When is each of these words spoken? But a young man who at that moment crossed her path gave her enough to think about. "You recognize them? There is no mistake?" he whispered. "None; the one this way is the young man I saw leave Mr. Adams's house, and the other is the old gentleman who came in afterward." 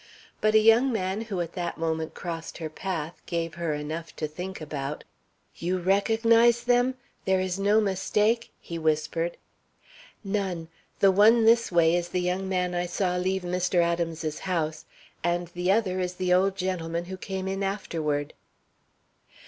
But 0.41 0.55
a 0.55 0.59
young 0.59 0.91
man 0.91 1.21
who 1.21 1.41
at 1.41 1.53
that 1.53 1.77
moment 1.77 2.15
crossed 2.15 2.57
her 2.57 2.71
path 2.71 3.21
gave 3.27 3.53
her 3.53 3.75
enough 3.75 4.15
to 4.15 4.27
think 4.27 4.59
about. 4.59 5.03
"You 5.57 5.77
recognize 5.77 6.63
them? 6.63 6.95
There 7.25 7.39
is 7.39 7.59
no 7.59 7.79
mistake?" 7.79 8.49
he 8.59 8.79
whispered. 8.79 9.37
"None; 10.23 10.69
the 11.01 11.11
one 11.11 11.45
this 11.45 11.71
way 11.71 11.95
is 11.95 12.07
the 12.09 12.19
young 12.19 12.49
man 12.49 12.73
I 12.73 12.87
saw 12.87 13.15
leave 13.15 13.43
Mr. 13.43 13.75
Adams's 13.83 14.39
house, 14.39 14.85
and 15.23 15.49
the 15.49 15.71
other 15.71 15.99
is 15.99 16.15
the 16.15 16.33
old 16.33 16.55
gentleman 16.57 17.05
who 17.05 17.15
came 17.15 17.47
in 17.47 17.61
afterward." 17.61 18.33